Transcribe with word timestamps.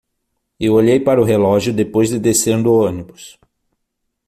Eu 0.59 0.73
olhei 0.73 0.99
para 0.99 1.21
o 1.21 1.23
relógio 1.23 1.71
depois 1.71 2.09
de 2.09 2.17
descer 2.17 2.59
do 2.63 2.73
ônibus. 2.73 3.37